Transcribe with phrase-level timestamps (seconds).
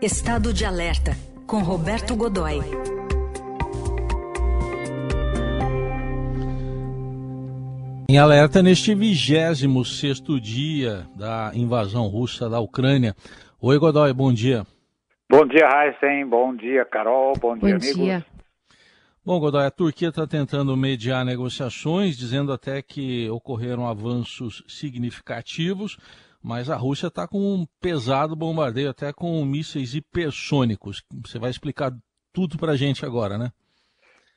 [0.00, 1.10] Estado de Alerta,
[1.44, 2.60] com Roberto Godoy.
[8.08, 13.12] Em alerta neste 26 dia da invasão russa da Ucrânia.
[13.60, 14.64] Oi, Godoy, bom dia.
[15.28, 16.24] Bom dia, Heisen.
[16.28, 17.32] Bom dia, Carol.
[17.32, 17.96] Bom, bom dia, amigos.
[17.96, 18.24] Dia.
[19.26, 25.98] Bom, Godoy, a Turquia está tentando mediar negociações, dizendo até que ocorreram avanços significativos,
[26.42, 31.02] mas a Rússia está com um pesado bombardeio, até com mísseis hipersônicos.
[31.24, 31.90] Você vai explicar
[32.32, 33.50] tudo para a gente agora, né?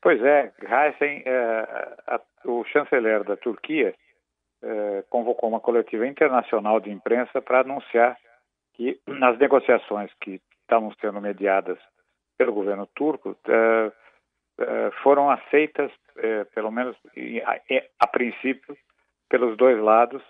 [0.00, 3.94] Pois é, Heisen, é, o chanceler da Turquia
[4.62, 8.16] é, convocou uma coletiva internacional de imprensa para anunciar
[8.74, 11.78] que nas negociações que estavam sendo mediadas
[12.38, 13.92] pelo governo turco é,
[14.58, 16.96] é foram aceitas, é, pelo menos
[17.44, 17.60] a,
[18.00, 18.76] a, princípio,
[19.28, 20.22] pelos dois lados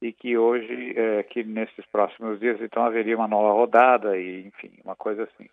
[0.00, 4.72] e que hoje, é, que nesses próximos dias, então haveria uma nova rodada e, enfim,
[4.84, 5.48] uma coisa assim.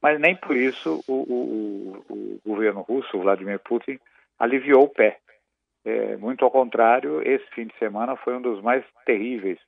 [0.00, 4.00] Mas nem por isso o, o, o, governo russo, Vladimir Putin,
[4.38, 5.18] aliviou o pé.
[5.84, 9.58] É, muito ao contrário, esse fim de semana foi um dos mais terríveis.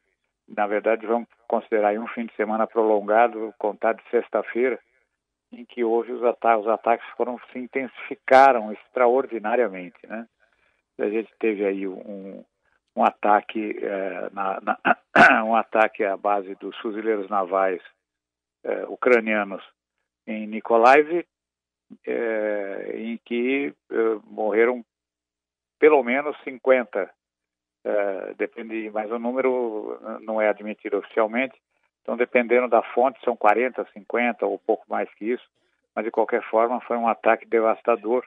[0.48, 4.78] Na verdade, vamos considerar um fim de semana prolongado, contar de sexta-feira,
[5.52, 10.26] em que houve os ataques, os ataques foram se intensificaram extraordinariamente, né?
[10.98, 12.44] A gente teve aí um,
[12.96, 14.78] um ataque é, na, na,
[15.44, 17.82] um ataque à base dos fuzileiros navais
[18.62, 19.62] é, ucranianos
[20.26, 21.26] em Nikolaev,
[22.06, 23.74] é, em que
[24.24, 24.84] morreram
[25.78, 27.10] pelo menos 50,
[27.84, 31.60] é, depende, mas o número não é admitido oficialmente,
[32.00, 35.46] então dependendo da fonte são 40, 50 ou pouco mais que isso,
[35.94, 38.24] mas de qualquer forma foi um ataque devastador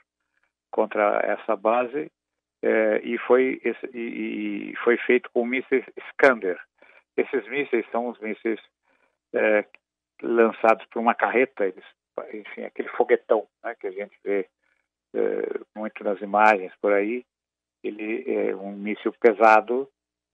[0.69, 2.11] contra essa base
[2.61, 6.59] é, e, foi, esse, e, e, foi feito com mísseis Skander.
[7.15, 8.59] Esses mísseis são os mísseis
[9.33, 9.65] é,
[10.21, 11.83] lançados por uma carreta, eles,
[12.33, 14.47] enfim, aquele foguetão né, que a gente vê
[15.13, 17.25] é, muito nas imagens por aí.
[17.83, 19.87] Ele é um míssil pesado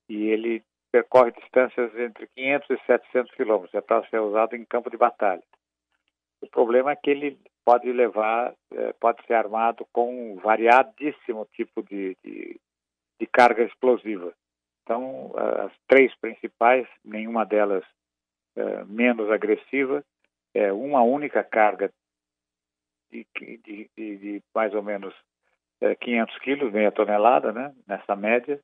[0.08, 4.90] e ele percorre distâncias entre 500 e 700 quilômetros, é para ser usado em campo
[4.90, 5.44] de batalha.
[6.42, 11.82] O problema é que ele pode levar, é, pode ser armado com um variadíssimo tipo
[11.84, 12.60] de, de,
[13.20, 14.34] de carga explosiva.
[14.84, 17.84] Então, as três principais, nenhuma delas
[18.56, 20.04] é, menos agressiva,
[20.54, 21.92] é uma única carga
[23.12, 25.14] de, de, de, de mais ou menos
[25.82, 28.60] é, 500 quilos, meia tonelada, né, nessa média,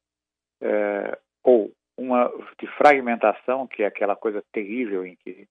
[0.62, 5.48] é, ou uma de fragmentação, que é aquela coisa terrível em que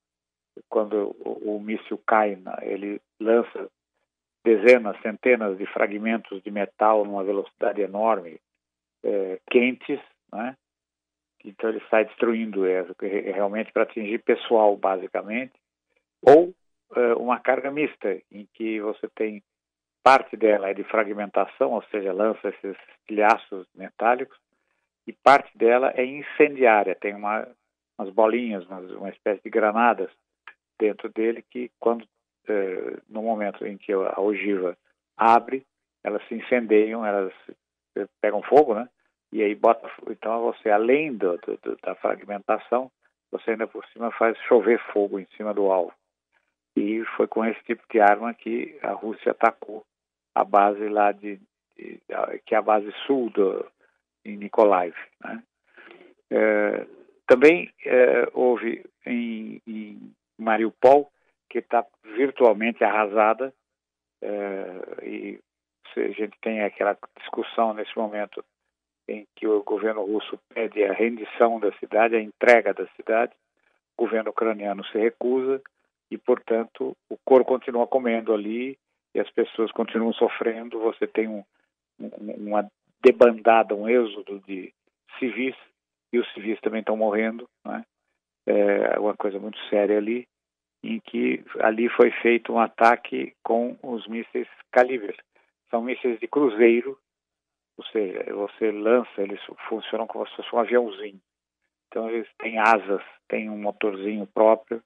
[0.68, 3.70] quando o, o míssil cai, ele lança
[4.44, 8.40] dezenas, centenas de fragmentos de metal numa velocidade enorme,
[9.02, 10.00] é, quentes,
[10.32, 10.56] né?
[11.44, 12.84] Então ele sai destruindo é,
[13.32, 15.52] realmente para atingir pessoal, basicamente,
[16.22, 16.52] ou
[16.96, 19.42] é, uma carga mista, em que você tem
[20.02, 24.38] parte dela é de fragmentação, ou seja, lança esses estilhaços metálicos,
[25.06, 27.46] e parte dela é incendiária, tem uma,
[27.98, 30.10] umas bolinhas, umas, uma espécie de granadas
[30.78, 32.06] dentro dele que, quando
[32.48, 34.76] é, no momento em que a ogiva
[35.16, 35.66] abre,
[36.02, 37.32] elas se incendeiam, elas
[38.20, 38.88] pegam fogo, né?
[39.32, 42.90] e aí bota, então você além do, do, da fragmentação,
[43.30, 45.92] você ainda por cima faz chover fogo em cima do alvo.
[46.76, 49.84] E foi com esse tipo de arma que a Rússia atacou
[50.34, 51.40] a base lá de,
[51.76, 52.00] de
[52.46, 53.66] que é a base sul do,
[54.24, 54.94] em Nikolaev.
[55.22, 55.42] Né?
[56.30, 56.86] É,
[57.26, 61.10] também é, houve em, em Mariupol,
[61.50, 61.84] que está
[62.16, 63.52] virtualmente arrasada,
[64.22, 65.40] é, e
[65.96, 68.44] a gente tem aquela discussão nesse momento
[69.08, 73.32] em que o governo russo pede a rendição da cidade, a entrega da cidade,
[73.96, 75.60] o governo ucraniano se recusa
[76.10, 78.78] e, portanto, o couro continua comendo ali
[79.14, 80.78] e as pessoas continuam sofrendo.
[80.80, 81.42] Você tem um,
[81.98, 82.08] um,
[82.48, 82.70] uma
[83.02, 84.72] debandada, um êxodo de
[85.18, 85.56] civis
[86.12, 87.84] e os civis também estão morrendo, né?
[88.50, 90.26] É uma coisa muito séria ali,
[90.82, 95.16] em que ali foi feito um ataque com os mísseis Caliber.
[95.70, 96.98] São mísseis de cruzeiro
[97.78, 101.20] ou seja, você lança, eles funcionam como se fosse um aviãozinho.
[101.86, 104.82] Então eles têm asas, têm um motorzinho próprio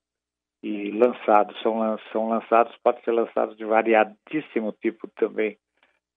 [0.62, 5.58] e lançados, são, são lançados, pode ser lançados de variadíssimo tipo também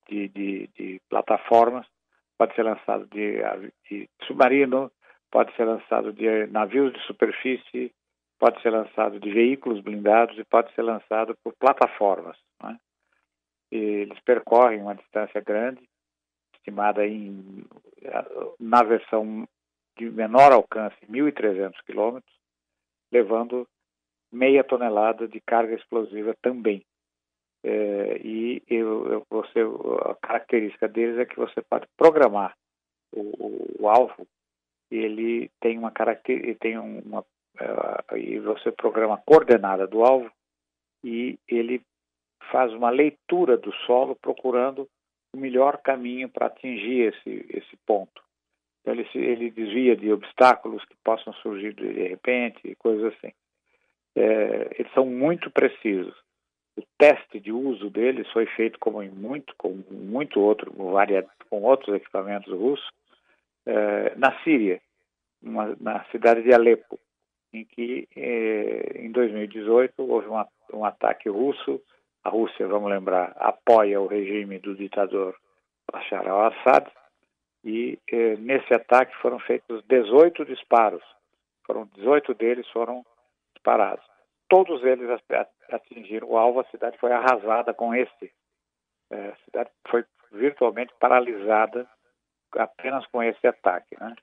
[0.07, 1.87] de, de, de plataformas,
[2.37, 3.37] pode ser lançado de,
[3.89, 4.91] de submarino,
[5.35, 7.91] pode ser lançado de navios de superfície,
[8.39, 12.37] pode ser lançado de veículos blindados e pode ser lançado por plataformas.
[12.63, 12.79] Né?
[13.69, 15.83] eles percorrem uma distância grande
[16.55, 17.65] estimada em,
[18.57, 19.45] na versão
[19.97, 22.33] de menor alcance, 1.300 quilômetros,
[23.11, 23.67] levando
[24.31, 26.81] meia tonelada de carga explosiva também.
[27.61, 29.59] É, e eu, eu, você,
[30.09, 32.55] a característica deles é que você pode programar
[33.11, 34.25] o, o alvo,
[34.89, 40.31] ele tem uma característica, tem uma, uh, e você programa coordenada do alvo
[41.03, 41.81] e ele
[42.51, 44.87] faz uma leitura do solo procurando
[45.33, 48.23] o melhor caminho para atingir esse, esse ponto.
[48.81, 53.33] Então ele, ele desvia de obstáculos que possam surgir de repente, coisas assim.
[54.15, 56.15] É, eles são muito precisos.
[56.77, 60.71] O teste de uso deles foi feito como em muito, com muito outro,
[61.49, 62.87] com outros equipamentos russos,
[63.65, 64.81] é, na Síria,
[65.41, 66.99] uma, na cidade de Alepo,
[67.53, 71.81] em que é, em 2018 houve uma, um ataque russo.
[72.23, 75.35] A Rússia, vamos lembrar, apoia o regime do ditador
[75.91, 76.89] Bashar al-Assad
[77.63, 81.03] e eh, nesse ataque foram feitos 18 disparos.
[81.65, 83.03] Foram 18 deles foram
[83.53, 84.05] disparados.
[84.47, 85.09] Todos eles
[85.71, 88.31] atingiram o alvo, a cidade foi arrasada com esse.
[89.11, 91.87] Eh, a cidade foi virtualmente paralisada
[92.57, 93.95] apenas com esse ataque.
[93.99, 94.15] Né?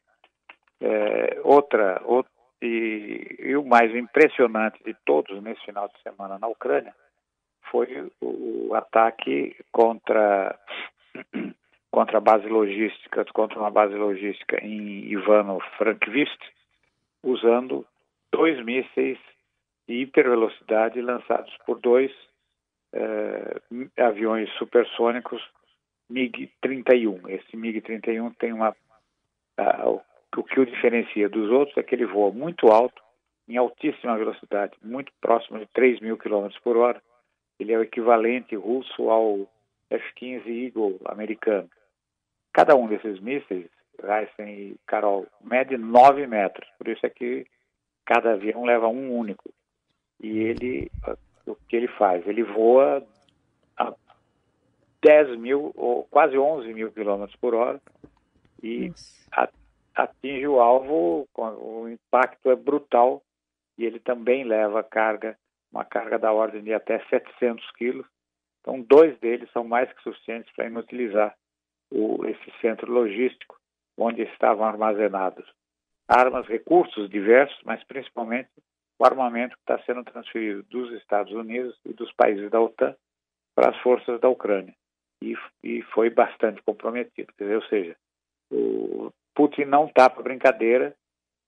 [0.81, 2.31] É, outra, outra
[2.61, 6.95] e, e, o mais impressionante de todos nesse final de semana na Ucrânia
[7.71, 10.59] foi o, o ataque contra
[11.91, 16.41] contra a base logística, contra uma base logística em Ivano-Frankivsk,
[17.23, 17.87] usando
[18.33, 19.19] dois mísseis
[19.87, 22.11] de hipervelocidade lançados por dois
[22.95, 23.61] eh,
[23.99, 25.43] aviões supersônicos
[26.13, 27.29] MiG-31.
[27.29, 28.71] Esse MiG-31 tem uma...
[29.59, 30.01] Uh,
[30.37, 33.03] o que o diferencia dos outros é que ele voa muito alto,
[33.49, 37.03] em altíssima velocidade, muito próximo de 3 mil km por hora.
[37.59, 39.47] Ele é o equivalente russo ao
[39.91, 41.69] F-15 Eagle americano.
[42.53, 43.69] Cada um desses mísseis,
[44.03, 47.47] Heisen e Carol, mede 9 metros, por isso é que
[48.07, 49.53] cada avião leva um único.
[50.21, 50.91] E ele,
[51.47, 52.27] o que ele faz?
[52.27, 53.07] Ele voa
[55.03, 57.81] 10 mil, ou quase 11 mil quilômetros por hora,
[58.63, 58.93] e
[59.95, 63.23] atinge o alvo, o impacto é brutal,
[63.77, 65.37] e ele também leva carga,
[65.73, 68.07] uma carga da ordem de até 700 quilos.
[68.61, 71.35] Então, dois deles são mais que suficientes para inutilizar
[71.91, 73.59] o, esse centro logístico
[73.99, 75.45] onde estavam armazenados
[76.09, 78.51] armas, recursos diversos, mas principalmente
[78.99, 82.95] o armamento que está sendo transferido dos Estados Unidos e dos países da OTAN
[83.55, 84.75] para as forças da Ucrânia.
[85.23, 87.33] E, e foi bastante comprometido.
[87.39, 87.97] Dizer, ou seja,
[88.51, 90.95] o Putin não está para brincadeira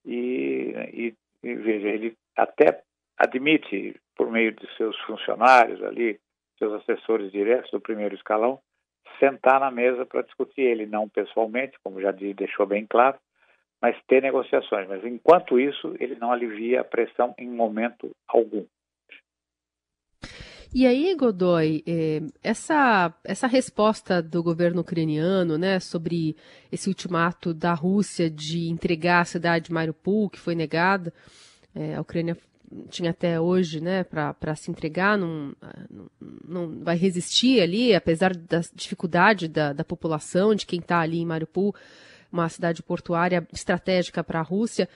[0.05, 2.83] e, e, e, veja, ele até
[3.19, 6.19] admite, por meio de seus funcionários ali,
[6.59, 8.61] seus assessores diretos do primeiro escalão,
[9.19, 13.19] sentar na mesa para discutir ele, não pessoalmente, como já deixou bem claro,
[13.81, 14.89] mas ter negociações.
[14.89, 18.65] Mas enquanto isso, ele não alivia a pressão em momento algum.
[20.77, 26.35] E aí, Godoy, eh, essa, essa resposta do governo ucraniano né, sobre
[26.73, 31.15] esse ultimato da Rússia de entregar a cidade de Mariupol, que foi negada,
[31.77, 32.37] eh, a Ucrânia
[32.91, 35.55] tinha até hoje, né, para se entregar, não,
[35.89, 36.11] não,
[36.45, 41.27] não, vai resistir ali, apesar da dificuldade da, da população, de quem está ali em
[41.27, 41.73] Mariupol,
[42.33, 44.89] uma cidade portuária estratégica para a Rússia.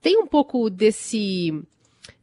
[0.00, 1.60] Tem um pouco desse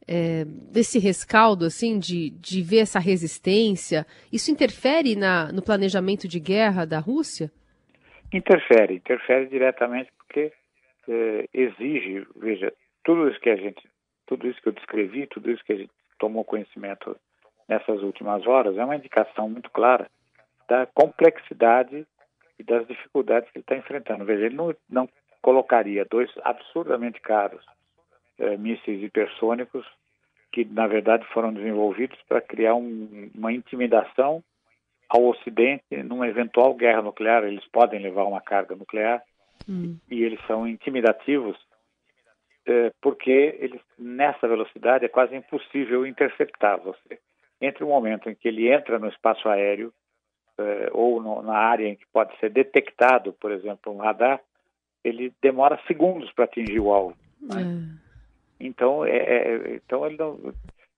[0.08, 4.06] é, desse rescaldo, assim, de, de ver essa resistência.
[4.32, 7.52] Isso interfere na, no planejamento de guerra da Rússia?
[8.34, 10.52] Interfere, interfere diretamente porque
[11.08, 13.82] é, exige, veja, tudo isso que a gente
[14.26, 17.18] tudo isso que eu descrevi, tudo isso que a gente tomou conhecimento
[17.68, 20.10] nessas últimas horas, é uma indicação muito clara
[20.70, 22.08] da complexidade
[22.58, 24.24] e das dificuldades que ele está enfrentando.
[24.24, 25.10] Veja, ele não, não
[25.42, 27.62] colocaria dois absurdamente caros
[28.42, 29.86] é, mísseis hipersônicos
[30.52, 34.44] que, na verdade, foram desenvolvidos para criar um, uma intimidação
[35.08, 37.44] ao Ocidente numa eventual guerra nuclear.
[37.44, 39.22] Eles podem levar uma carga nuclear
[39.70, 39.98] hum.
[40.10, 41.58] e eles são intimidativos
[42.66, 47.20] é, porque eles, nessa velocidade é quase impossível interceptar você.
[47.60, 49.94] Entre o momento em que ele entra no espaço aéreo
[50.58, 54.40] é, ou no, na área em que pode ser detectado, por exemplo, um radar,
[55.04, 57.18] ele demora segundos para atingir o alvo.
[57.42, 57.64] Né?
[58.62, 60.54] Então, é, é, então ele não,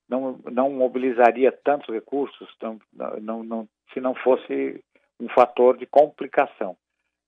[0.10, 2.80] não, não mobilizaria tantos recursos não,
[3.22, 4.84] não, não, se não fosse
[5.20, 6.76] um fator de complicação.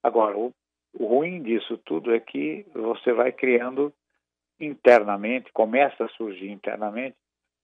[0.04, 0.54] Agora, o,
[0.94, 3.94] o ruim disso tudo é que você vai criando
[4.60, 7.16] internamente, começa a surgir internamente,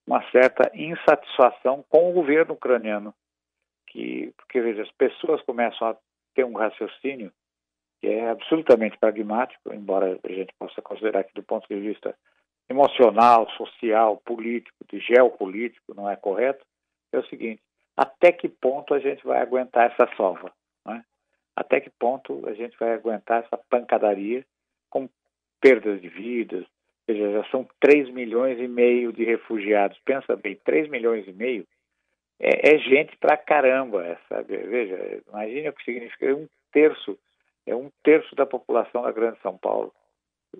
[0.07, 3.13] uma certa insatisfação com o governo ucraniano.
[3.87, 5.97] Que, porque, veja, as pessoas começam a
[6.33, 7.31] ter um raciocínio
[7.99, 12.15] que é absolutamente pragmático, embora a gente possa considerar que, do ponto de vista
[12.71, 16.65] emocional, social, político, de geopolítico, não é correto,
[17.11, 17.61] é o seguinte:
[17.95, 20.51] até que ponto a gente vai aguentar essa sova?
[20.85, 21.03] Né?
[21.55, 24.45] Até que ponto a gente vai aguentar essa pancadaria
[24.89, 25.09] com
[25.59, 26.65] perdas de vidas?
[27.07, 29.99] Veja, já são 3 milhões e meio de refugiados.
[30.05, 31.67] Pensa bem, 3 milhões e meio
[32.39, 34.57] é, é gente pra caramba, sabe?
[34.57, 37.19] Veja, imagine o que significa é um terço,
[37.67, 39.93] é um terço da população da Grande São Paulo.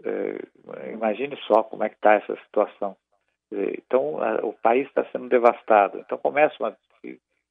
[0.03, 2.95] É, imagine só como é que está essa situação.
[3.51, 6.00] Então, o país está sendo devastado.
[6.00, 6.77] Então, começa uma,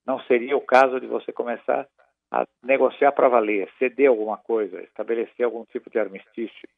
[0.07, 1.87] não seria o caso de você começar
[2.31, 6.69] a negociar para valer, ceder alguma coisa, estabelecer algum tipo de armistício.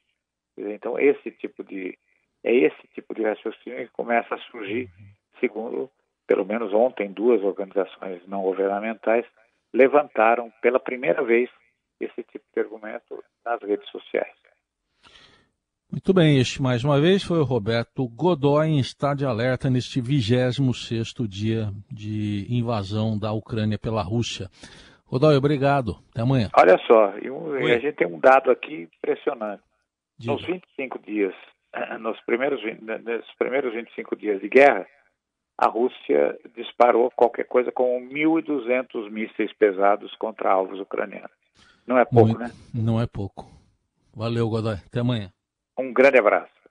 [0.57, 1.97] Então, esse tipo de
[2.45, 4.91] é esse tipo de raciocínio que começa a surgir,
[5.39, 5.89] segundo,
[6.27, 9.25] pelo menos ontem, duas organizações não governamentais
[9.73, 11.49] levantaram pela primeira vez
[12.01, 14.42] esse tipo de argumento nas redes sociais.
[15.93, 20.01] Muito bem, este mais uma vez foi o Roberto Godoy em estado de alerta neste
[20.01, 24.49] 26º dia de invasão da Ucrânia pela Rússia.
[25.07, 25.99] Godoy, obrigado.
[26.11, 26.49] Até amanhã.
[26.57, 29.63] Olha só, a gente tem um dado aqui impressionante.
[30.19, 30.33] Diga.
[30.33, 31.35] Nos 25 dias,
[32.01, 34.87] nos primeiros, nos primeiros 25 dias de guerra,
[35.59, 41.31] a Rússia disparou qualquer coisa com 1.200 mísseis pesados contra alvos ucranianos.
[41.87, 42.51] Não é pouco, não, né?
[42.73, 43.47] Não é pouco.
[44.17, 44.77] Valeu, Godoy.
[44.87, 45.31] Até amanhã.
[45.77, 46.62] Um grande abraço.